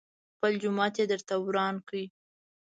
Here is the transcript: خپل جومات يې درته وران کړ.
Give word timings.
خپل 0.35 0.51
جومات 0.61 0.93
يې 0.99 1.05
درته 1.11 1.33
وران 1.45 1.75
کړ. 1.87 1.93